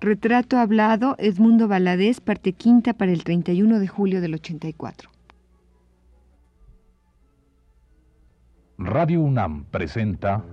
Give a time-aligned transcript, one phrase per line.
[0.00, 5.10] Retrato hablado, Edmundo Valadez, parte quinta para el 31 de julio del 84.
[8.78, 10.44] Radio UNAM presenta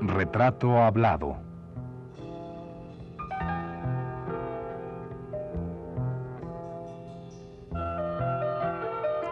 [0.00, 1.45] Retrato hablado.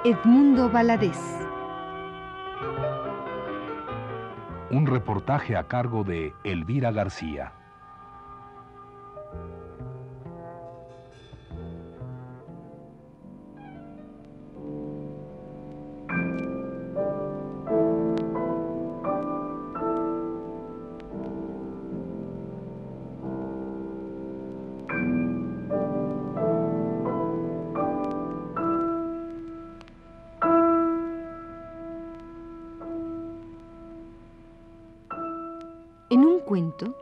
[0.07, 1.19] Edmundo Valadez.
[4.71, 7.55] Un reportaje a cargo de Elvira García.
[36.55, 36.95] Cuento,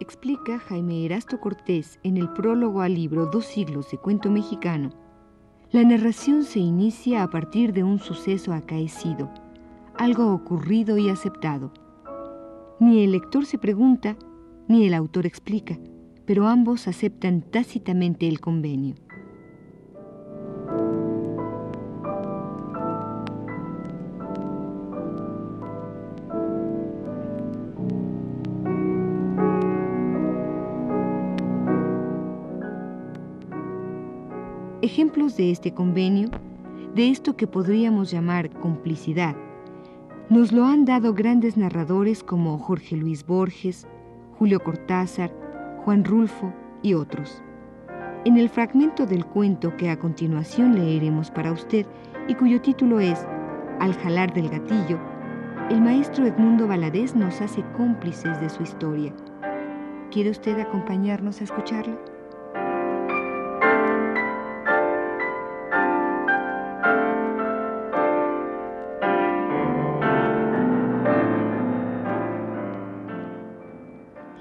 [0.00, 4.90] explica Jaime Erasto Cortés en el prólogo al libro Dos siglos de cuento mexicano,
[5.70, 9.30] la narración se inicia a partir de un suceso acaecido,
[9.96, 11.72] algo ocurrido y aceptado.
[12.80, 14.16] Ni el lector se pregunta,
[14.66, 15.78] ni el autor explica,
[16.26, 18.96] pero ambos aceptan tácitamente el convenio.
[34.92, 36.28] Ejemplos de este convenio,
[36.94, 39.34] de esto que podríamos llamar complicidad,
[40.28, 43.88] nos lo han dado grandes narradores como Jorge Luis Borges,
[44.38, 45.32] Julio Cortázar,
[45.82, 47.42] Juan Rulfo y otros.
[48.26, 51.86] En el fragmento del cuento que a continuación leeremos para usted
[52.28, 53.26] y cuyo título es
[53.80, 55.00] Al jalar del gatillo,
[55.70, 59.14] el maestro Edmundo Valadez nos hace cómplices de su historia.
[60.10, 62.11] ¿Quiere usted acompañarnos a escucharlo?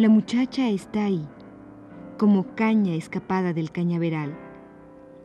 [0.02, 1.24] La muchacha está ahí,
[2.18, 4.36] como caña escapada del cañaveral.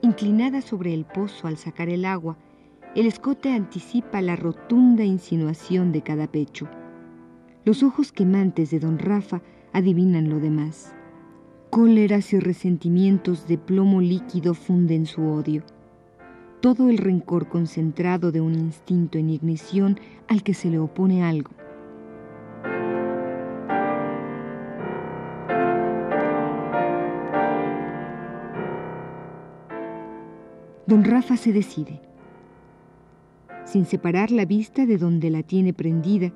[0.03, 2.37] Inclinada sobre el pozo al sacar el agua,
[2.95, 6.69] el escote anticipa la rotunda insinuación de cada pecho.
[7.65, 9.41] Los ojos quemantes de don Rafa
[9.73, 10.95] adivinan lo demás.
[11.71, 15.63] Cóleras y resentimientos de plomo líquido funden su odio.
[16.61, 19.99] Todo el rencor concentrado de un instinto en ignición
[20.29, 21.53] al que se le opone algo
[30.87, 32.01] Don Rafa se decide.
[33.65, 36.33] Sin separar la vista de donde la tiene prendida,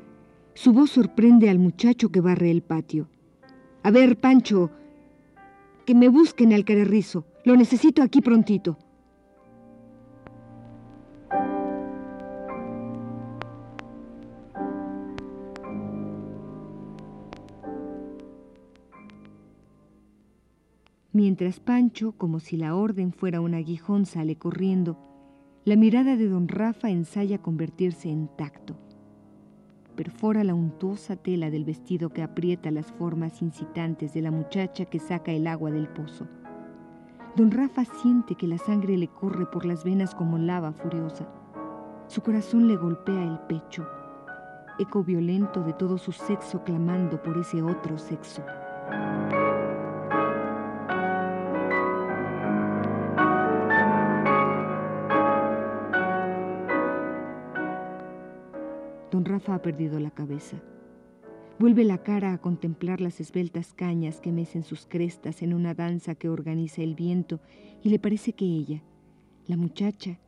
[0.54, 3.08] su voz sorprende al muchacho que barre el patio.
[3.84, 4.70] A ver, Pancho,
[5.86, 7.24] que me busquen al carerrizo.
[7.44, 8.76] Lo necesito aquí prontito.
[21.40, 24.98] Mientras Pancho, como si la orden fuera un aguijón, sale corriendo,
[25.64, 28.76] la mirada de don Rafa ensaya convertirse en tacto.
[29.96, 34.98] Perfora la untuosa tela del vestido que aprieta las formas incitantes de la muchacha que
[34.98, 36.28] saca el agua del pozo.
[37.36, 41.26] Don Rafa siente que la sangre le corre por las venas como lava furiosa.
[42.08, 43.88] Su corazón le golpea el pecho,
[44.78, 48.42] eco violento de todo su sexo clamando por ese otro sexo.
[59.48, 60.62] Ha perdido la cabeza.
[61.58, 66.14] Vuelve la cara a contemplar las esbeltas cañas que mecen sus crestas en una danza
[66.14, 67.40] que organiza el viento
[67.82, 68.82] y le parece que ella,
[69.46, 70.18] la muchacha,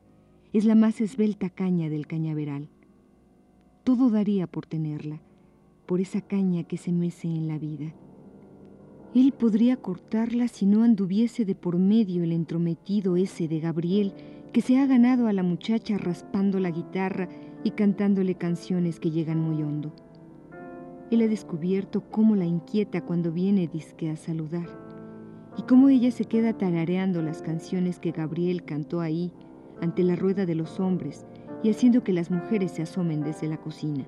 [0.53, 2.68] es la más esbelta caña del cañaveral.
[3.84, 5.20] Todo daría por tenerla,
[5.86, 7.94] por esa caña que se mece en la vida.
[9.15, 14.15] Él podría cortarla si no anduviese de por medio el entrometido ese de Gabriel
[14.53, 17.28] que se ha ganado a la muchacha raspando la guitarra
[17.64, 19.92] y cantándole canciones que llegan muy hondo.
[21.10, 24.66] Él ha descubierto cómo la inquieta cuando viene disque a saludar
[25.59, 29.32] y cómo ella se queda tarareando las canciones que Gabriel cantó ahí
[29.80, 31.26] ante la rueda de los hombres
[31.62, 34.06] y haciendo que las mujeres se asomen desde la cocina.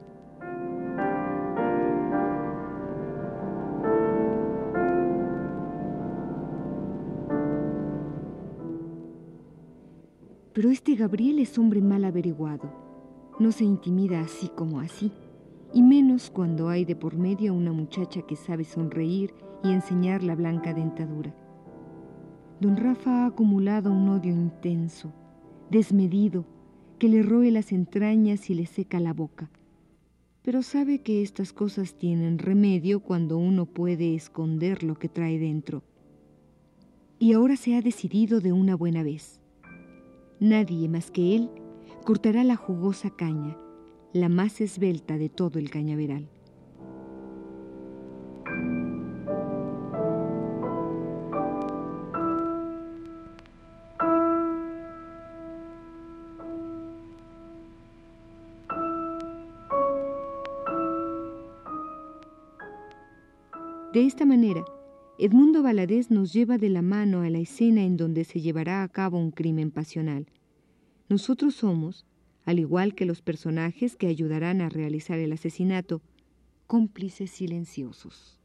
[10.54, 12.93] Pero este Gabriel es hombre mal averiguado.
[13.38, 15.10] No se intimida así como así,
[15.72, 19.34] y menos cuando hay de por medio una muchacha que sabe sonreír
[19.64, 21.34] y enseñar la blanca dentadura.
[22.60, 25.12] Don Rafa ha acumulado un odio intenso,
[25.70, 26.46] desmedido,
[27.00, 29.50] que le roe las entrañas y le seca la boca.
[30.42, 35.82] Pero sabe que estas cosas tienen remedio cuando uno puede esconder lo que trae dentro.
[37.18, 39.40] Y ahora se ha decidido de una buena vez.
[40.38, 41.50] Nadie más que él
[42.04, 43.56] cortará la jugosa caña,
[44.12, 46.28] la más esbelta de todo el cañaveral.
[63.94, 64.62] De esta manera,
[65.18, 68.88] Edmundo Valadez nos lleva de la mano a la escena en donde se llevará a
[68.88, 70.26] cabo un crimen pasional.
[71.08, 72.06] Nosotros somos,
[72.44, 76.02] al igual que los personajes que ayudarán a realizar el asesinato,
[76.66, 78.38] cómplices silenciosos.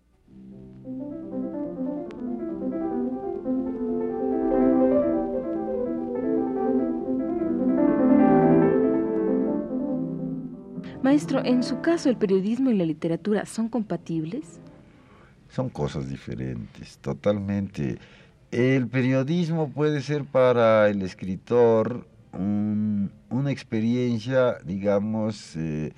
[11.01, 14.59] Maestro, en su caso, ¿el periodismo y la literatura son compatibles?
[15.49, 17.97] son cosas diferentes, totalmente.
[18.51, 25.93] El periodismo puede ser para el escritor una experiencia, digamos, eh,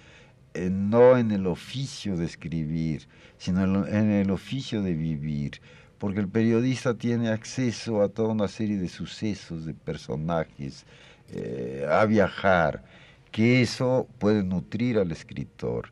[0.72, 3.08] no en el oficio de escribir,
[3.38, 5.62] sino en el oficio de vivir,
[5.98, 10.86] porque el periodista tiene acceso a toda una serie de sucesos, de personajes,
[11.30, 12.84] eh, a viajar,
[13.32, 15.92] que eso puede nutrir al escritor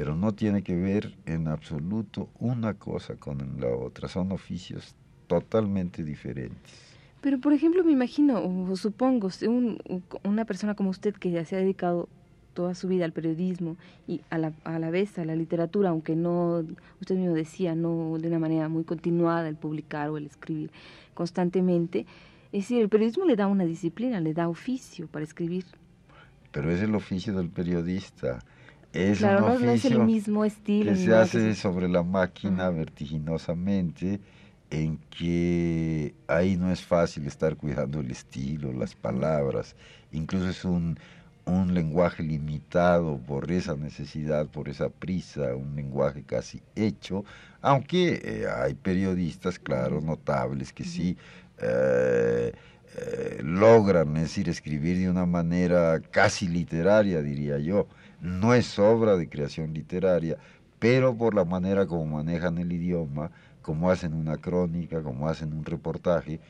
[0.00, 4.94] pero no tiene que ver en absoluto una cosa con la otra, son oficios
[5.26, 6.89] totalmente diferentes.
[7.20, 9.28] Pero, por ejemplo, me imagino, o supongo,
[10.24, 12.08] una persona como usted que ya se ha dedicado
[12.54, 13.76] toda su vida al periodismo
[14.08, 16.64] y a la, a la vez a la literatura, aunque no,
[17.00, 20.70] usted mismo decía, no de una manera muy continuada el publicar o el escribir
[21.14, 22.06] constantemente,
[22.52, 25.64] es decir, el periodismo le da una disciplina, le da oficio para escribir.
[26.50, 28.40] Pero es el oficio del periodista
[28.92, 30.92] es claro, no, es el mismo estilo.
[30.92, 34.20] Que se hace sobre la máquina vertiginosamente,
[34.70, 39.74] en que ahí no es fácil estar cuidando el estilo, las palabras,
[40.12, 40.98] incluso es un,
[41.44, 47.24] un lenguaje limitado por esa necesidad, por esa prisa, un lenguaje casi hecho,
[47.60, 51.16] aunque eh, hay periodistas, claro, notables que sí
[51.58, 52.52] eh,
[52.96, 57.86] eh, logran, es decir, escribir de una manera casi literaria, diría yo,
[58.20, 60.36] no es obra de creación literaria,
[60.78, 63.30] pero por la manera como manejan el idioma,
[63.62, 66.40] como hacen una crónica, como hacen un reportaje,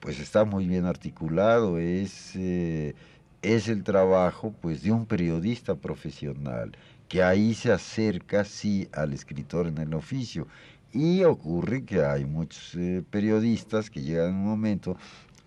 [0.00, 2.94] pues está muy bien articulado, es, eh,
[3.42, 6.76] es el trabajo pues de un periodista profesional,
[7.08, 10.46] que ahí se acerca sí al escritor en el oficio.
[10.92, 14.96] Y ocurre que hay muchos eh, periodistas que llegan en un momento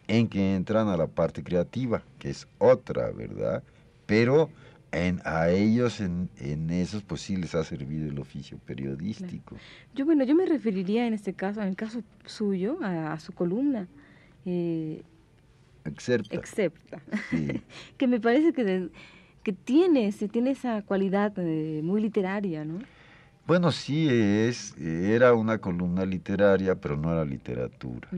[0.08, 3.64] en que entran a la parte creativa, que es otra, ¿verdad?
[4.06, 4.50] Pero
[4.92, 9.56] en, a ellos en, en, esos pues sí les ha servido el oficio periodístico.
[9.94, 13.88] Yo bueno, yo me referiría en este caso, en el caso suyo, a, su columna.
[14.46, 15.04] Eh,
[15.84, 17.02] excepta.
[17.98, 18.90] que me parece que,
[19.44, 22.80] que tiene, se tiene esa cualidad eh, muy literaria, ¿no?
[23.48, 28.10] Bueno, sí, es, era una columna literaria, pero no era literatura.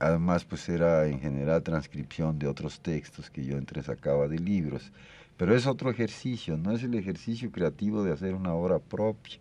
[0.00, 4.90] Además, pues era en general transcripción de otros textos que yo entresacaba de libros.
[5.38, 9.38] Pero es otro ejercicio, no es el ejercicio creativo de hacer una obra propia.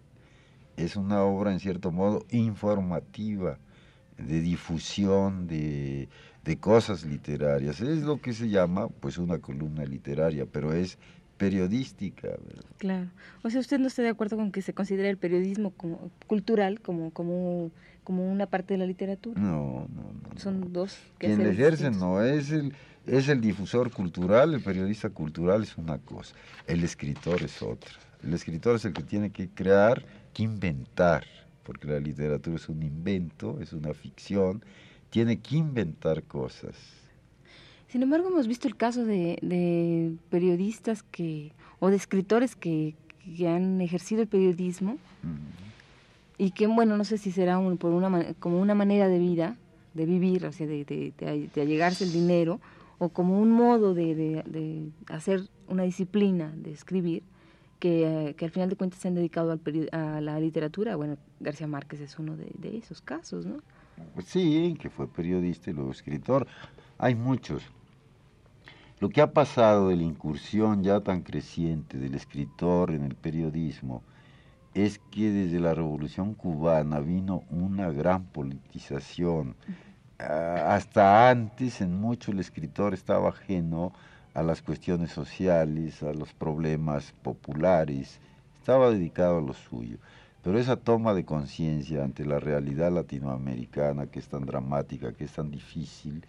[0.78, 3.58] Es una obra, en cierto modo, informativa,
[4.18, 6.08] de difusión de,
[6.46, 7.82] de cosas literarias.
[7.82, 11.00] Es lo que se llama, pues, una columna literaria, pero es
[11.38, 12.30] periodística.
[12.78, 13.08] Claro.
[13.44, 16.80] O sea, ¿usted no está de acuerdo con que se considere el periodismo como cultural
[16.80, 17.72] como, como,
[18.04, 19.40] como una parte de la literatura?
[19.40, 20.40] No, no, no.
[20.40, 20.98] Son dos.
[21.18, 22.74] Que Quien ejerce no es el
[23.08, 26.36] es el difusor cultural, el periodista cultural es una cosa,
[26.68, 27.92] el escritor es otra.
[28.24, 31.24] El escritor es el que tiene que crear, que inventar,
[31.64, 34.64] porque la literatura es un invento, es una ficción,
[35.10, 36.76] tiene que inventar cosas.
[37.88, 42.96] Sin embargo, hemos visto el caso de, periodistas que, o de escritores que,
[43.46, 44.98] han ejercido el periodismo
[46.38, 49.58] y que, bueno, no sé si será por una, como una manera de vida,
[49.94, 52.62] de vivir, o sea, de, de, de allegarse el dinero,
[53.00, 57.24] o como un modo de, de, hacer una disciplina de escribir
[57.80, 60.96] que, que, al final de cuentas se han dedicado al a la literatura.
[60.96, 63.58] Bueno, García Márquez es uno de, esos casos, ¿no?
[64.14, 66.48] Pues sí, que fue periodista y luego escritor.
[66.98, 67.64] Hay muchos.
[69.00, 74.02] Lo que ha pasado de la incursión ya tan creciente del escritor en el periodismo
[74.74, 79.56] es que desde la Revolución cubana vino una gran politización.
[80.20, 83.94] Hasta antes, en mucho, el escritor estaba ajeno
[84.34, 88.20] a las cuestiones sociales, a los problemas populares,
[88.60, 89.98] estaba dedicado a lo suyo.
[90.44, 95.32] Pero esa toma de conciencia ante la realidad latinoamericana, que es tan dramática, que es
[95.34, 96.24] tan difícil,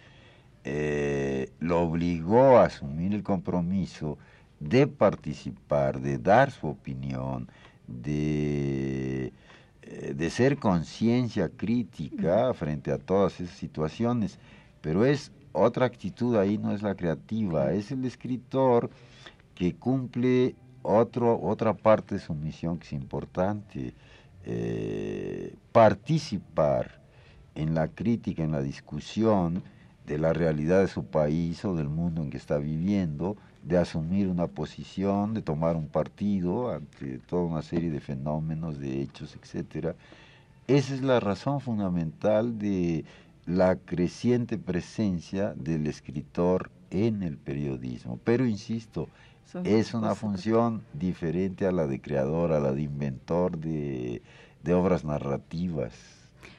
[0.65, 4.19] eh, lo obligó a asumir el compromiso
[4.61, 7.49] de participar, de dar su opinión,
[7.87, 9.33] de,
[9.83, 14.39] de ser conciencia crítica frente a todas esas situaciones.
[14.81, 18.91] Pero es otra actitud ahí, no es la creativa, es el escritor
[19.55, 23.95] que cumple otro, otra parte de su misión que es importante,
[24.45, 27.01] eh, participar
[27.55, 29.63] en la crítica, en la discusión
[30.07, 33.37] de la realidad de su país o del mundo en que está viviendo,
[33.69, 39.03] de asumir una posición, de tomar un partido ante toda una serie de fenómenos, de
[39.03, 39.95] hechos, etc.
[40.67, 43.05] Esa es la razón fundamental de
[43.45, 48.19] la creciente presencia del escritor en el periodismo.
[48.25, 49.09] Pero insisto,
[49.65, 54.23] es una función diferente a la de creador, a la de inventor de,
[54.75, 55.95] obras narrativas.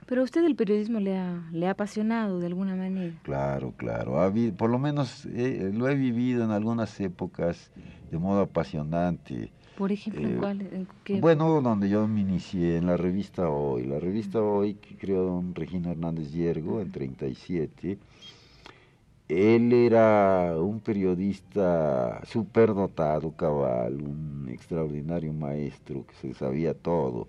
[0.10, 3.14] Pero a usted el periodismo le ha, le ha apasionado de alguna manera.
[3.22, 4.16] Claro, claro.
[4.58, 7.70] por lo menos eh, lo he vivido en algunas épocas
[8.10, 9.52] de modo apasionante.
[9.78, 11.22] Por ejemplo, ¿en eh, cuál?
[11.22, 13.86] bueno, donde yo me inicié en la revista Hoy.
[13.86, 18.00] La revista Hoy que creó don Regino Hernández Yergo en 37
[19.30, 27.28] él era un periodista superdotado, cabal, un extraordinario maestro que se sabía todo.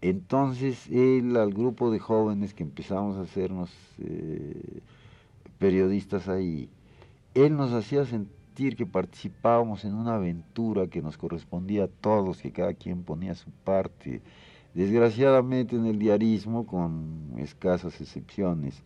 [0.00, 4.80] Entonces él al grupo de jóvenes que empezamos a hacernos eh,
[5.58, 6.68] periodistas ahí,
[7.34, 12.52] él nos hacía sentir que participábamos en una aventura que nos correspondía a todos, que
[12.52, 14.20] cada quien ponía su parte.
[14.74, 18.82] Desgraciadamente en el diarismo, con escasas excepciones,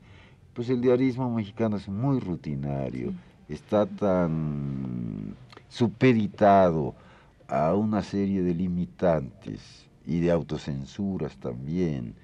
[0.55, 3.12] pues el diarismo mexicano es muy rutinario,
[3.49, 5.35] está tan
[5.69, 6.95] supeditado
[7.49, 12.17] a una serie de limitantes y de autocensuras también,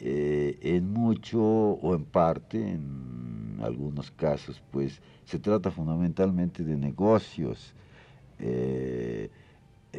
[0.00, 7.72] eh, en mucho o en parte, en algunos casos, pues se trata fundamentalmente de negocios.
[8.40, 9.30] Eh,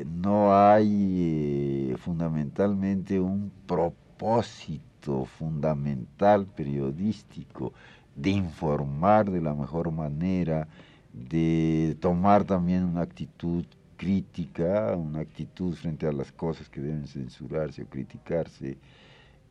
[0.06, 7.72] no hay eh, fundamentalmente un propósito fundamental periodístico
[8.14, 10.68] de informar de la mejor manera,
[11.14, 13.64] de tomar también una actitud
[14.02, 18.80] crítica, una actitud frente a las cosas que deben censurarse o criticarse.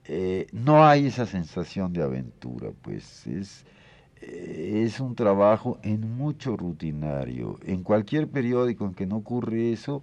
[0.05, 3.65] Eh, no hay esa sensación de aventura, pues es,
[4.21, 7.61] eh, es un trabajo en mucho rutinario.
[7.65, 10.03] En cualquier periódico en que no ocurre eso,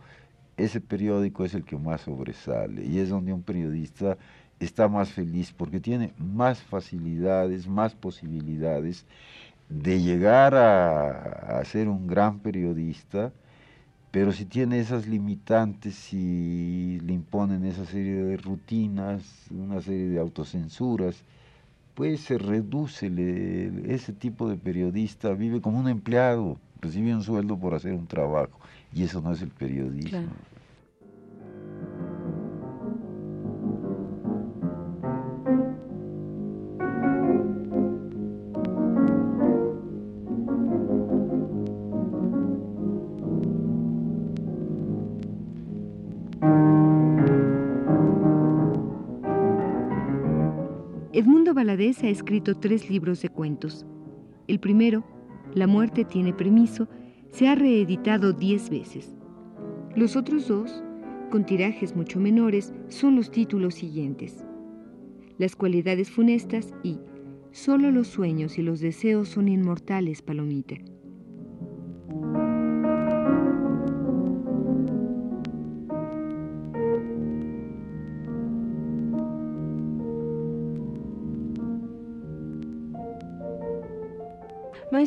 [0.56, 4.18] ese periódico es el que más sobresale y es donde un periodista
[4.62, 9.06] está más feliz porque tiene más facilidades, más posibilidades
[9.68, 13.34] de llegar a, ser un gran periodista,
[14.11, 20.19] pero si tiene esas limitantes, si le imponen esa serie de rutinas, una serie de
[20.19, 21.23] autocensuras,
[21.93, 23.11] pues se reduce,
[23.87, 28.59] ese tipo de periodista vive como un empleado, recibe un sueldo por hacer un trabajo,
[28.93, 30.29] y eso no es el periodismo.
[51.67, 53.86] Valadez ha escrito tres libros de cuentos.
[54.47, 55.03] El primero,
[55.53, 56.88] La muerte tiene permiso,
[57.31, 59.13] se ha reeditado diez veces.
[59.93, 60.81] Los otros dos,
[61.29, 64.45] con tirajes mucho menores, son los títulos siguientes.
[65.38, 67.00] Las cualidades funestas y
[67.51, 70.75] Solo los sueños y los deseos son inmortales, Palomita.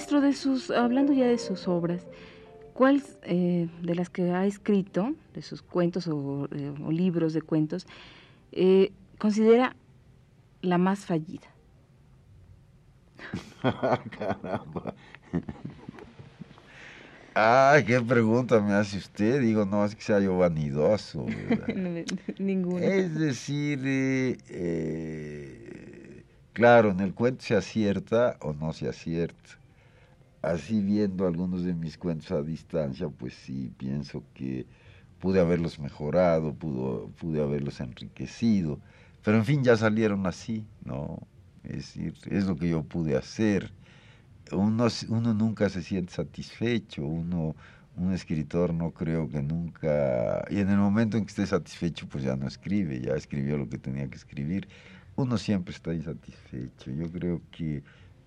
[0.01, 2.07] Maestro, de sus, hablando ya de sus obras,
[2.73, 7.87] ¿cuál eh, de las que ha escrito, de sus cuentos o, eh, libros de cuentos,
[8.53, 9.77] eh, considera
[10.63, 11.49] la más fallida?
[13.61, 14.95] Caramba.
[17.35, 19.43] Ay, qué pregunta me hace usted.
[19.43, 21.27] Digo, no es que sea yo vanidoso.
[22.39, 22.87] Ninguna.
[22.87, 24.39] Es decir,
[26.55, 29.61] claro, en el cuento se acierta o no se acierta
[30.43, 34.67] así viendo algunos de mis cuentos a distancia, pues sí, pienso que
[35.21, 38.81] pude haberlos mejorado, pude haberlos enriquecido,
[39.23, 41.19] pero en fin, ya salieron así, ¿no?
[41.63, 43.73] Es decir, es lo que yo pude hacer.
[44.53, 47.55] Uno, uno nunca se siente satisfecho, uno,
[47.97, 52.25] un escritor no creo que nunca, y en el momento en que esté satisfecho, pues
[52.25, 54.69] ya no escribe, ya escribió lo que tenía que escribir.
[55.17, 56.91] Uno siempre está insatisfecho.
[56.93, 57.83] Yo creo que,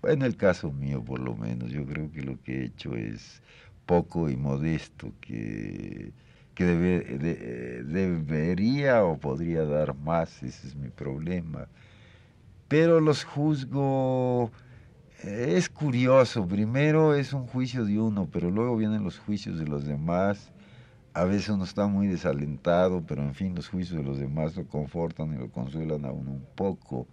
[0.08, 3.42] en el caso mío por lo menos, yo creo que lo que he hecho es
[3.86, 6.12] poco y modesto, que,
[6.54, 6.64] que
[7.84, 11.68] debería o podría dar más, ese es mi problema.
[12.68, 14.50] Pero los juzgo
[15.22, 19.86] es curioso, primero es un juicio de uno, pero luego vienen los juicios de los
[19.86, 20.52] demás.
[21.14, 24.66] A veces uno está muy desalentado, pero en fin, los juicios de los demás lo
[24.66, 27.06] confortan y lo consuelan a uno un poco.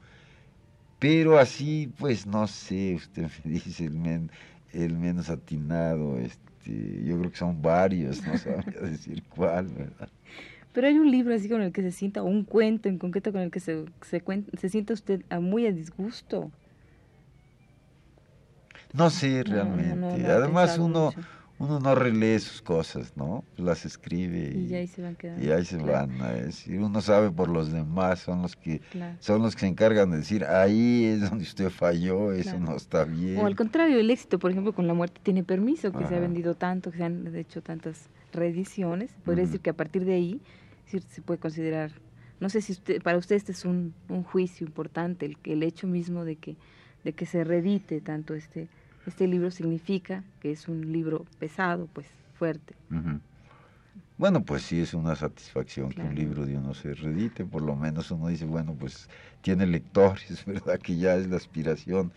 [1.02, 4.30] Pero así, pues no sé, usted me dice el,
[4.72, 10.10] el menos atinado, este, yo creo que son varios, no sabría decir cuál, ¿verdad?
[10.72, 13.32] Pero hay un libro así con el que se sienta, o un cuento en concreto
[13.32, 14.24] con el que se, se,
[14.60, 16.52] se sienta usted muy a disgusto.
[18.94, 20.28] No sé realmente.
[20.28, 21.14] Además uno,
[21.62, 23.44] uno no relee sus cosas, ¿no?
[23.56, 25.46] Las escribe y, ahí se van quedando.
[25.46, 26.12] Y ahí se van.
[26.70, 28.82] uno sabe por los demás, son los que
[29.20, 33.04] son los que se encargan de decir, ahí es donde usted falló, eso no está
[33.04, 33.38] bien.
[33.38, 36.20] O al contrario, el éxito, por ejemplo, con la muerte tiene permiso, que se ha
[36.20, 39.12] vendido tanto, que se han hecho tantas reediciones.
[39.24, 40.42] Podría decir que a partir de ahí
[40.88, 41.92] se puede considerar,
[42.40, 45.86] no sé si usted, para usted este es un, un juicio importante, el, el hecho
[45.86, 46.58] mismo de que,
[47.04, 48.68] de que se reedite tanto este
[49.06, 52.76] este libro significa que es un libro pesado, pues fuerte.
[54.22, 57.76] Bueno, pues sí es una satisfacción que un libro de uno se redite, por lo
[57.76, 59.10] menos uno dice, bueno, pues
[59.42, 60.80] tiene lectores, ¿verdad?
[60.80, 62.12] Que ya es la aspiración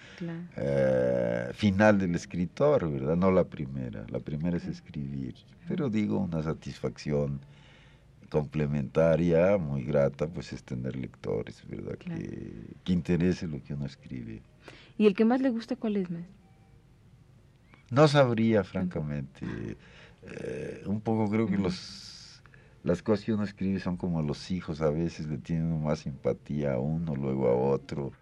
[0.56, 3.16] eh, final del escritor, ¿verdad?
[3.16, 5.34] No la primera, la primera es escribir,
[5.66, 7.40] pero digo una satisfacción
[8.28, 11.96] complementaria, muy grata, pues es tener lectores, ¿verdad?
[11.96, 12.52] Que,
[12.84, 14.42] que interese lo que uno escribe.
[14.98, 16.24] ¿Y el que más le gusta cuál es, más?
[17.94, 19.46] No sabría, francamente.
[20.22, 22.42] Eh, un poco creo que los
[22.84, 26.74] las cosas que uno escribe son como los hijos, a veces le tienen más simpatía
[26.74, 28.12] a uno, luego a otro.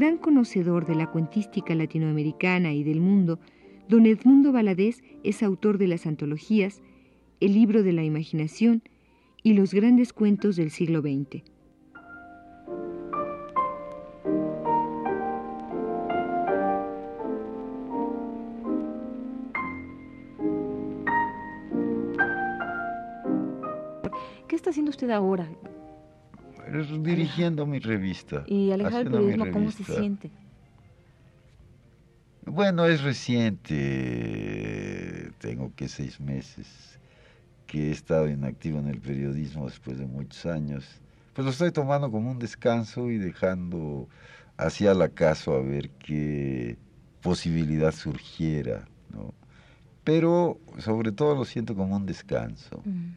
[0.00, 3.38] Gran conocedor de la cuentística latinoamericana y del mundo,
[3.86, 6.80] don Edmundo Valadez es autor de las antologías
[7.38, 8.82] El libro de la imaginación
[9.42, 11.42] y los grandes cuentos del siglo XX.
[24.48, 25.46] ¿Qué está haciendo usted ahora?
[27.02, 28.44] Dirigiendo mi revista.
[28.46, 30.30] ¿Y Alejandro el periodismo cómo se siente?
[32.46, 33.70] Bueno, es reciente,
[35.38, 36.98] tengo que seis meses
[37.66, 41.00] que he estado inactivo en el periodismo después de muchos años.
[41.34, 44.08] Pues lo estoy tomando como un descanso y dejando
[44.56, 46.76] hacia el acaso a ver qué
[47.22, 49.32] posibilidad surgiera, ¿no?
[50.02, 52.82] Pero sobre todo lo siento como un descanso.
[52.84, 53.10] Mm.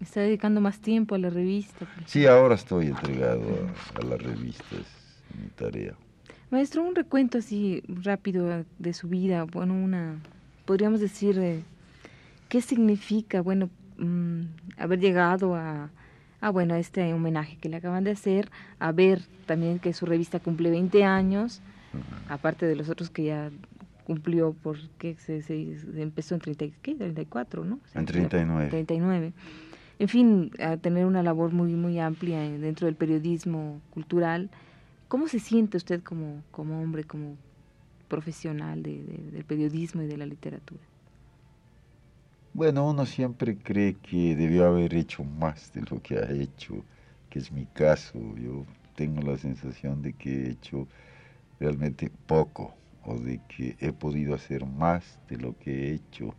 [0.00, 1.86] Está dedicando más tiempo a la revista.
[2.06, 3.42] Sí, ahora estoy entregado
[3.94, 5.94] a, la revista, es mi tarea.
[6.50, 10.16] Maestro, un recuento así rápido de su vida, bueno, una,
[10.64, 11.62] podríamos decir, eh,
[12.48, 14.42] ¿qué significa, bueno, mm,
[14.78, 15.90] haber llegado a,
[16.40, 20.38] a, bueno, este homenaje que le acaban de hacer, a ver también que su revista
[20.38, 21.60] cumple 20 años,
[22.28, 23.50] aparte de los otros que ya
[24.04, 26.94] cumplió porque se, se, empezó en 30, ¿qué?
[26.94, 27.80] 34, ¿no?
[27.94, 28.70] en 39.
[28.70, 29.32] 39
[29.98, 34.48] en fin, a tener una labor muy, muy amplia dentro del periodismo cultural.
[35.08, 37.36] ¿Cómo se siente usted como, como hombre, como
[38.08, 40.80] profesional de, del periodismo y de la literatura?
[42.54, 46.84] Bueno, uno siempre cree que debió haber hecho más de lo que ha hecho,
[47.30, 48.18] que es mi caso.
[48.36, 50.86] Yo tengo la sensación de que he hecho
[51.60, 56.34] realmente poco o de que he podido hacer más de lo que he hecho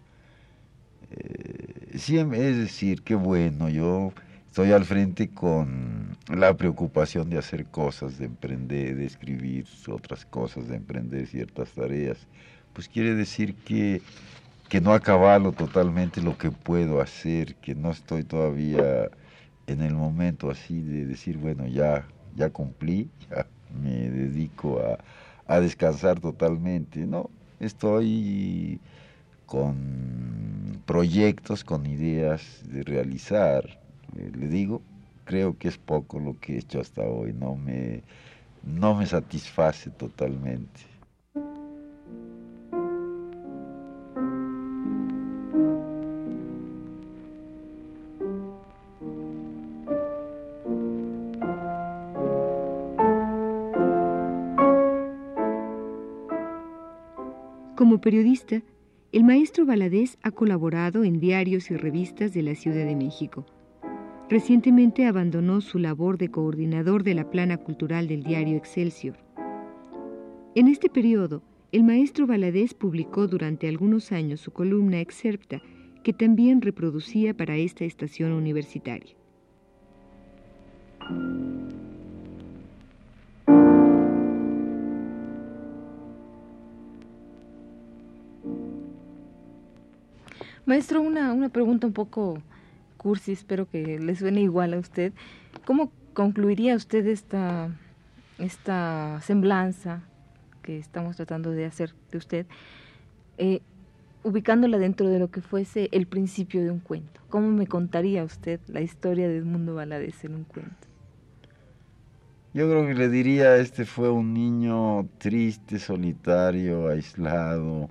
[1.12, 4.14] eh, es decir, qué bueno, yo
[4.48, 10.68] estoy al frente con la preocupación de hacer cosas, de emprender, de escribir otras cosas,
[10.68, 12.18] de emprender ciertas tareas.
[12.74, 14.02] Pues quiere decir que,
[14.70, 19.10] que no acabalo totalmente lo que puedo hacer, que no estoy todavía
[19.68, 23.46] en el momento así de decir, bueno, ya, ya cumplí, ya
[23.82, 25.00] me dedico a,
[25.54, 27.30] a descansar totalmente, ¿no?
[27.60, 28.80] Estoy
[29.50, 33.80] con proyectos, con ideas de realizar.
[34.16, 34.84] Eh, le digo,
[35.26, 38.04] creo que es poco lo que he hecho hasta hoy, no me,
[38.64, 40.82] no me satisface totalmente.
[57.76, 58.62] Como periodista,
[59.12, 63.44] el maestro Valadez ha colaborado en diarios y revistas de la Ciudad de México.
[64.30, 69.18] Recientemente abandonó su labor de coordinador de la plana cultural del diario Excelsior.
[70.54, 71.42] En este periodo,
[71.72, 75.62] el maestro Valadez publicó durante algunos años su columna Excerpta,
[76.04, 79.16] que también reproducía para esta estación universitaria.
[90.70, 92.44] Maestro, una, una pregunta un poco
[92.98, 95.14] cursi, espero que le suene igual a usted.
[95.66, 97.72] ¿Cómo concluiría usted esta,
[98.38, 100.04] esta semblanza
[100.62, 102.46] que estamos tratando de hacer de usted,
[103.40, 103.62] eh,
[104.24, 107.20] ubicándola dentro de lo que fuese el principio de un cuento?
[107.30, 110.88] ¿Cómo me contaría usted la historia de Edmundo Valadez en un cuento?
[112.54, 117.90] Yo creo que le diría, este fue un niño triste, solitario, aislado,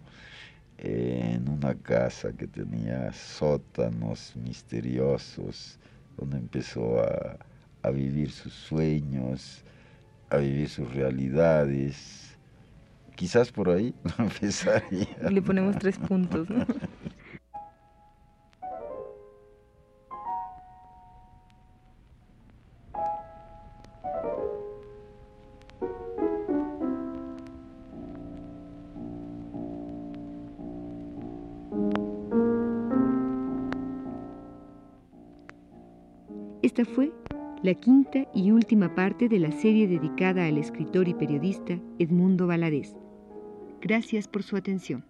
[0.78, 5.78] en una casa que tenía sótanos misteriosos,
[6.16, 7.38] donde empezó a,
[7.90, 9.64] vivir sus sueños,
[10.28, 12.36] a vivir sus realidades.
[13.16, 15.08] Quizás por ahí empezaría.
[15.30, 16.50] Le ponemos tres puntos.
[16.50, 16.66] ¿no?
[38.94, 42.94] Parte de la serie dedicada al escritor y periodista Edmundo Valadez.
[43.80, 45.04] Gracias por su atención.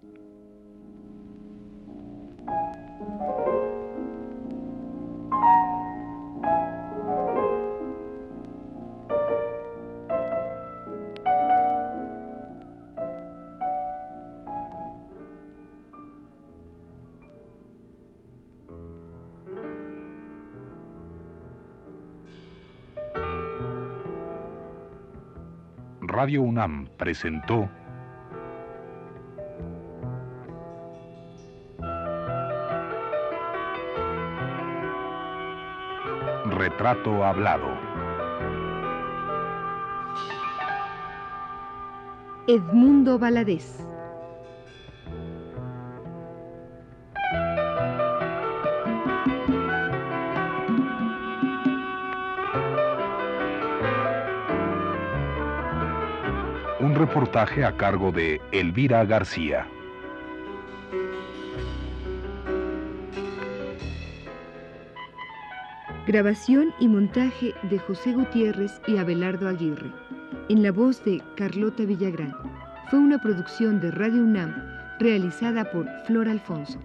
[26.20, 27.70] Radio UNAM presentó
[36.46, 37.68] Retrato Hablado.
[42.48, 43.87] Edmundo Valadez.
[56.80, 59.66] Un reportaje a cargo de Elvira García.
[66.06, 69.90] Grabación y montaje de José Gutiérrez y Abelardo Aguirre.
[70.48, 72.32] En la voz de Carlota Villagrán.
[72.90, 74.54] Fue una producción de Radio UNAM
[75.00, 76.78] realizada por Flor Alfonso.